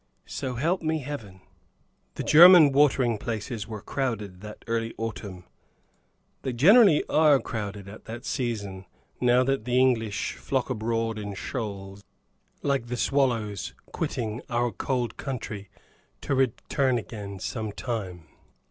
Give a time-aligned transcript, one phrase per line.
[0.25, 1.41] So help me Heaven!"
[2.15, 5.43] The German watering places were crowded that early autumn.
[6.41, 8.85] They generally are crowded at that season,
[9.19, 12.03] now that the English flock abroad in shoals,
[12.63, 15.69] like the swallows quitting our cold country,
[16.21, 18.25] to return again some time.